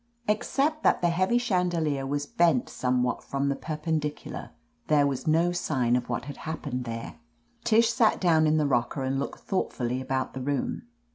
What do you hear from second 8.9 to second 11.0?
and looked thoughtfully about the room.